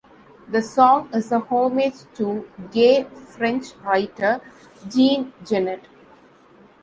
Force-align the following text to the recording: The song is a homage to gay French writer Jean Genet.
The 0.49 0.63
song 0.63 1.09
is 1.13 1.31
a 1.31 1.37
homage 1.39 2.05
to 2.15 2.49
gay 2.71 3.03
French 3.03 3.75
writer 3.83 4.41
Jean 4.89 5.31
Genet. 5.45 5.85